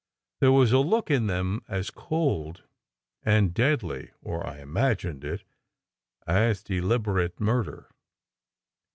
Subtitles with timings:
[0.39, 2.63] There was a look in them as cold
[3.21, 5.43] and deadly or I imagined it
[6.25, 7.87] as deliberate murder.